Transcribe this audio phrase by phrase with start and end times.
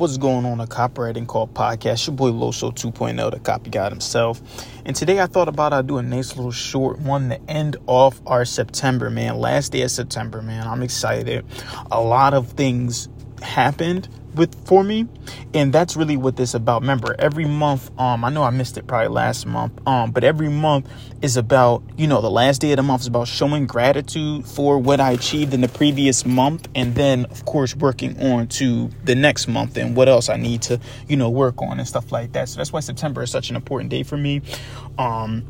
[0.00, 0.60] What's going on?
[0.60, 2.06] A copywriting call podcast.
[2.06, 4.40] Your boy Loso 2.0, the copy guy himself.
[4.86, 8.18] And today I thought about I'd do a nice little short one, the end off
[8.26, 9.36] our September, man.
[9.36, 10.66] Last day of September, man.
[10.66, 11.44] I'm excited.
[11.92, 13.10] A lot of things
[13.42, 15.06] happened with for me
[15.54, 16.82] and that's really what this about.
[16.82, 20.48] Remember every month um i know i missed it probably last month um but every
[20.48, 20.88] month
[21.22, 24.78] is about you know the last day of the month is about showing gratitude for
[24.78, 29.14] what i achieved in the previous month and then of course working on to the
[29.14, 32.32] next month and what else i need to you know work on and stuff like
[32.32, 32.48] that.
[32.48, 34.42] So that's why september is such an important day for me.
[34.98, 35.44] Um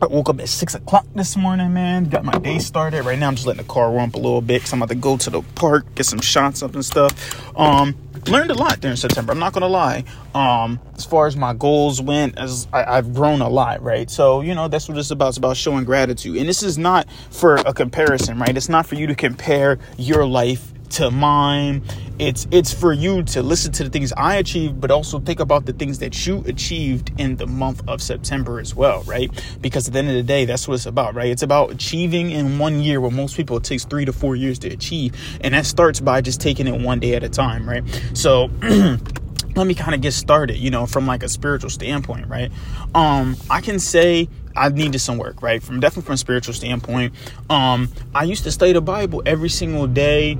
[0.00, 2.04] I woke up at six o'clock this morning, man.
[2.04, 3.04] Got my day started.
[3.04, 4.94] Right now, I'm just letting the car rump a little bit because I'm about to
[4.94, 7.58] go to the park, get some shots up and stuff.
[7.58, 7.96] Um,
[8.28, 9.32] learned a lot during September.
[9.32, 10.04] I'm not gonna lie.
[10.34, 14.08] Um, as far as my goals went, as I, have grown a lot, right?
[14.08, 15.30] So you know that's what it's about.
[15.30, 18.56] It's about showing gratitude, and this is not for a comparison, right?
[18.56, 21.82] It's not for you to compare your life to mine.
[22.18, 25.66] It's it's for you to listen to the things I achieved, but also think about
[25.66, 29.30] the things that you achieved in the month of September as well, right?
[29.60, 31.30] Because at the end of the day, that's what it's about, right?
[31.30, 34.58] It's about achieving in one year where most people it takes three to four years
[34.60, 35.14] to achieve.
[35.42, 37.84] And that starts by just taking it one day at a time, right?
[38.14, 38.50] So
[39.58, 42.50] let me kind of get started, you know, from like a spiritual standpoint, right?
[42.94, 45.62] Um, I can say I needed some work, right?
[45.62, 47.14] From definitely from a spiritual standpoint.
[47.50, 50.38] Um, I used to study the Bible every single day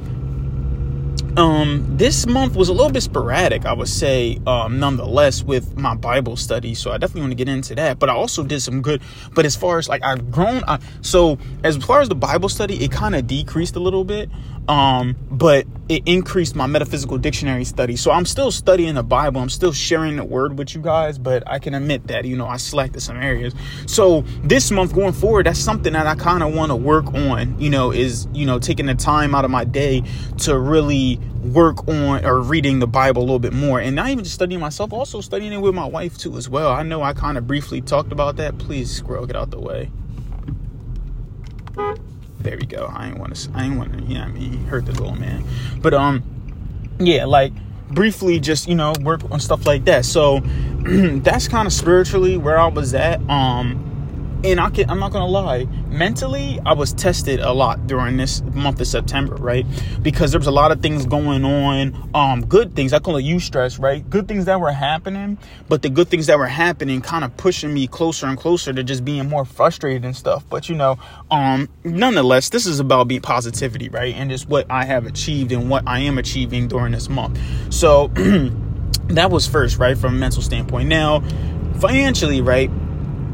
[1.38, 5.94] um, this month was a little bit sporadic, I would say, um, nonetheless, with my
[5.94, 6.74] Bible study.
[6.74, 8.00] So I definitely want to get into that.
[8.00, 9.00] But I also did some good.
[9.34, 12.82] But as far as like I've grown, I, so as far as the Bible study,
[12.82, 14.28] it kind of decreased a little bit.
[14.66, 17.96] Um, but it increased my metaphysical dictionary study.
[17.96, 19.40] So I'm still studying the Bible.
[19.40, 22.46] I'm still sharing the word with you guys, but I can admit that, you know,
[22.46, 23.54] I slacked in some areas.
[23.86, 27.58] So this month going forward, that's something that I kind of want to work on,
[27.58, 30.02] you know, is, you know, taking the time out of my day
[30.38, 33.80] to really work on or reading the Bible a little bit more.
[33.80, 36.70] And not even just studying myself, also studying it with my wife too as well.
[36.70, 38.58] I know I kind of briefly talked about that.
[38.58, 39.90] Please, squirrel, get out the way.
[42.40, 42.86] There we go.
[42.86, 43.50] I ain't want to.
[43.54, 44.02] I ain't want to.
[44.04, 44.64] You know what I mean?
[44.66, 45.44] Hurt the little man.
[45.80, 46.22] But um,
[46.98, 47.52] yeah, like
[47.90, 50.04] briefly, just you know, work on stuff like that.
[50.04, 50.40] So
[51.20, 53.20] that's kind of spiritually where I was at.
[53.28, 53.87] Um,
[54.44, 58.40] and I can, I'm not gonna lie, mentally I was tested a lot during this
[58.54, 59.66] month of September, right?
[60.02, 62.92] Because there was a lot of things going on, um, good things.
[62.92, 64.08] I call it eustress, right?
[64.08, 65.38] Good things that were happening,
[65.68, 68.84] but the good things that were happening kind of pushing me closer and closer to
[68.84, 70.44] just being more frustrated and stuff.
[70.48, 70.98] But you know,
[71.30, 74.14] um, nonetheless, this is about being positivity, right?
[74.14, 77.40] And just what I have achieved and what I am achieving during this month.
[77.70, 78.08] So
[79.08, 80.88] that was first, right, from a mental standpoint.
[80.88, 81.22] Now,
[81.80, 82.70] financially, right?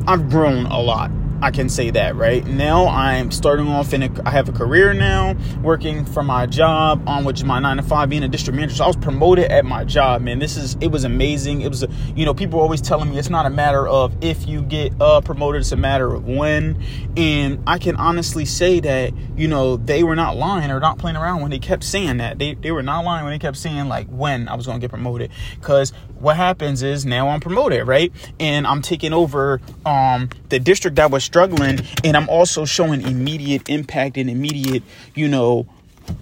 [0.07, 1.24] I've grown a lot.
[1.43, 2.87] I can say that right now.
[2.87, 4.11] I'm starting off in a.
[4.25, 8.09] I have a career now, working for my job on which my nine to five,
[8.09, 8.77] being a district manager.
[8.77, 10.39] So I was promoted at my job, man.
[10.39, 11.61] This is it was amazing.
[11.61, 14.47] It was, a, you know, people always telling me it's not a matter of if
[14.47, 16.83] you get uh, promoted, it's a matter of when.
[17.17, 21.17] And I can honestly say that you know they were not lying or not playing
[21.17, 22.39] around when they kept saying that.
[22.39, 24.85] They they were not lying when they kept saying like when I was going to
[24.85, 25.31] get promoted.
[25.61, 28.13] Because what happens is now I'm promoted, right?
[28.41, 33.69] And I'm taking over um the district that was struggling and I'm also showing immediate
[33.69, 34.83] impact and immediate,
[35.15, 35.67] you know,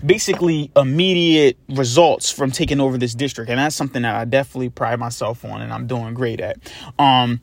[0.05, 4.99] basically immediate results from taking over this district and that's something that I definitely pride
[4.99, 6.59] myself on and I'm doing great at.
[6.99, 7.41] Um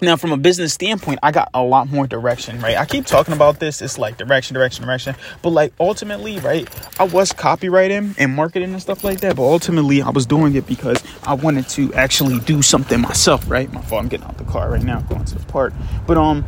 [0.00, 2.76] now, from a business standpoint, I got a lot more direction, right?
[2.76, 3.82] I keep talking about this.
[3.82, 5.16] It's like direction, direction, direction.
[5.42, 6.68] But like ultimately, right?
[7.00, 9.34] I was copywriting and marketing and stuff like that.
[9.34, 13.72] But ultimately, I was doing it because I wanted to actually do something myself, right?
[13.72, 14.02] My fault.
[14.02, 15.72] I'm getting out the car right now, going to the park.
[16.06, 16.44] But um,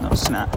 [0.00, 0.50] no snap.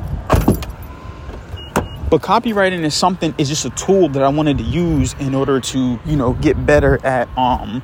[2.09, 3.35] But copywriting is something.
[3.37, 6.65] Is just a tool that I wanted to use in order to, you know, get
[6.65, 7.83] better at um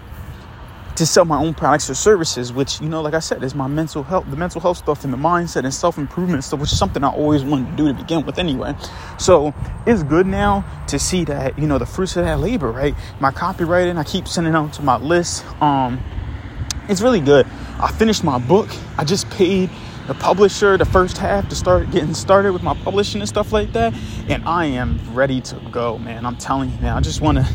[0.96, 3.68] to sell my own products or services, which, you know, like I said, is my
[3.68, 6.78] mental health, the mental health stuff and the mindset and self improvement stuff, which is
[6.78, 8.76] something I always wanted to do to begin with anyway.
[9.18, 9.54] So
[9.86, 12.96] it's good now to see that, you know, the fruits of that labor, right?
[13.20, 15.46] My copywriting, I keep sending out to my list.
[15.62, 16.00] Um,
[16.88, 17.48] it's really good.
[17.80, 18.70] I finished my book.
[18.98, 19.70] I just paid
[20.08, 23.72] the publisher the first half to start getting started with my publishing and stuff like
[23.74, 23.94] that.
[24.28, 26.26] And I am ready to go, man.
[26.26, 26.98] I'm telling you, man.
[26.98, 27.48] I just want to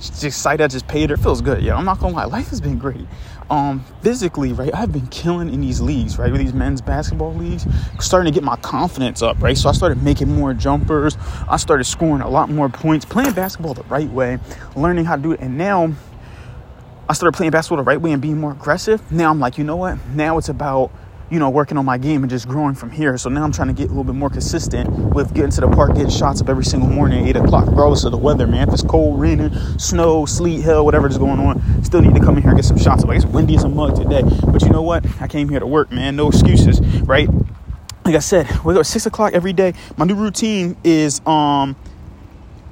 [0.00, 1.62] just site I just paid her feels good.
[1.62, 3.06] Yeah, I'm not gonna lie, life has been great.
[3.50, 7.66] Um, physically, right, I've been killing in these leagues, right, with these men's basketball leagues,
[7.98, 9.58] starting to get my confidence up, right.
[9.58, 11.16] So I started making more jumpers.
[11.48, 14.38] I started scoring a lot more points, playing basketball the right way,
[14.76, 15.92] learning how to do it, and now
[17.08, 19.10] I started playing basketball the right way and being more aggressive.
[19.10, 19.98] Now I'm like, you know what?
[20.14, 20.92] Now it's about
[21.30, 23.16] you know, working on my game and just growing from here.
[23.16, 25.68] So now I'm trying to get a little bit more consistent with getting to the
[25.68, 28.66] park, getting shots up every single morning at 8 o'clock, regardless of the weather, man.
[28.66, 32.36] If it's cold, raining, snow, sleet, hell, whatever is going on, still need to come
[32.36, 33.08] in here and get some shots up.
[33.08, 34.22] Like it's windy as a mug today.
[34.22, 35.06] But you know what?
[35.20, 36.16] I came here to work, man.
[36.16, 37.28] No excuses, right?
[38.04, 39.74] Like I said, we go at 6 o'clock every day.
[39.96, 41.76] My new routine is um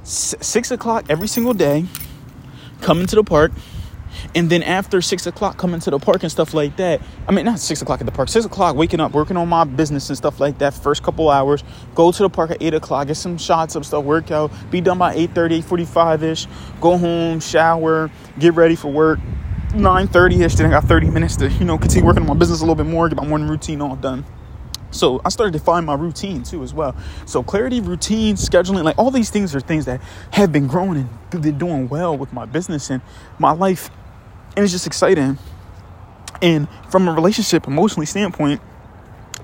[0.03, 1.85] 6 o'clock every single day,
[2.81, 3.53] coming to the park
[4.35, 7.01] and then after six o'clock, coming to the park and stuff like that.
[7.27, 9.63] I mean, not six o'clock at the park, six o'clock, waking up, working on my
[9.63, 10.73] business and stuff like that.
[10.73, 11.63] First couple hours,
[11.95, 14.97] go to the park at eight o'clock, get some shots of stuff, workout, be done
[14.97, 16.47] by 8 45 ish,
[16.81, 19.19] go home, shower, get ready for work.
[19.73, 22.59] 9:30 ish, then I got 30 minutes to you know continue working on my business
[22.59, 24.25] a little bit more, get my morning routine all done.
[24.91, 26.95] So I started to find my routine too as well.
[27.25, 30.01] So clarity, routine, scheduling, like all these things are things that
[30.31, 33.01] have been growing and doing well with my business and
[33.37, 33.91] my life
[34.55, 35.37] and it's just exciting.
[36.41, 38.61] And from a relationship, emotionally standpoint,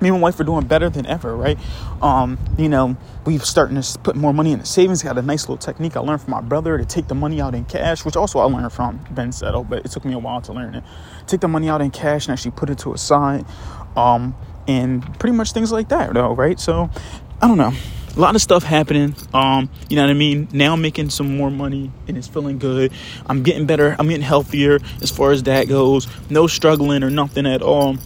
[0.02, 1.57] me and my wife are doing better than ever, right?
[2.02, 5.02] Um, you know, we've starting to put more money in the savings.
[5.04, 7.56] Got a nice little technique I learned from my brother to take the money out
[7.56, 10.42] in cash, which also I learned from Ben Settle, but it took me a while
[10.42, 10.84] to learn it.
[11.28, 13.46] Take the money out in cash and actually put it to a side,
[13.96, 14.36] um,
[14.68, 16.60] and pretty much things like that, though, right?
[16.60, 16.90] So,
[17.42, 17.74] I don't know
[18.15, 19.15] a lot of stuff happening.
[19.33, 20.47] Um, you know what I mean?
[20.53, 22.94] Now I'm making some more money and it's feeling good.
[23.25, 23.95] I'm getting better.
[24.00, 26.07] I'm getting healthier as far as that goes.
[26.29, 27.97] No struggling or nothing at all.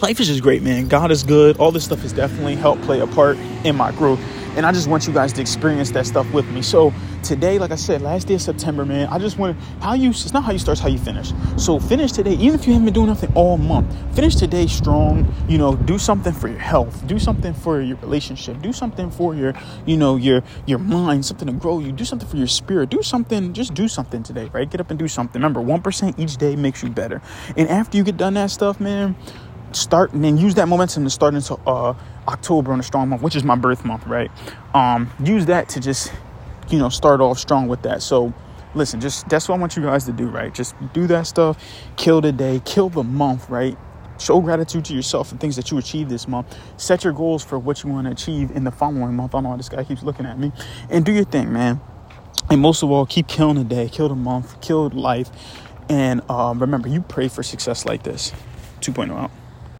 [0.00, 0.88] Life is just great, man.
[0.88, 1.58] God is good.
[1.58, 4.20] All this stuff has definitely helped play a part in my growth.
[4.56, 6.62] And I just want you guys to experience that stuff with me.
[6.62, 10.10] So today, like I said, last day of September, man, I just want how you
[10.10, 11.32] it's not how you start, it's how you finish.
[11.56, 15.32] So finish today, even if you haven't been doing nothing all month, finish today strong,
[15.48, 19.34] you know, do something for your health, do something for your relationship, do something for
[19.34, 19.54] your,
[19.86, 23.02] you know, your your mind, something to grow you, do something for your spirit, do
[23.02, 24.70] something, just do something today, right?
[24.70, 25.40] Get up and do something.
[25.40, 27.22] Remember, one percent each day makes you better.
[27.56, 29.16] And after you get done that stuff, man,
[29.76, 31.94] start and then use that momentum to start into uh
[32.28, 34.30] October on a strong month, which is my birth month, right?
[34.74, 36.12] Um, use that to just,
[36.68, 38.02] you know, start off strong with that.
[38.02, 38.32] So,
[38.74, 40.54] listen, just that's what I want you guys to do, right?
[40.54, 41.62] Just do that stuff,
[41.96, 43.76] kill the day, kill the month, right?
[44.18, 46.56] Show gratitude to yourself and things that you achieved this month.
[46.76, 49.34] Set your goals for what you want to achieve in the following month.
[49.34, 50.52] I know this guy keeps looking at me.
[50.90, 51.80] And do your thing, man.
[52.48, 55.30] And most of all, keep killing the day, kill the month, kill life.
[55.88, 58.32] And um, remember, you pray for success like this.
[58.80, 59.30] 2.0 out.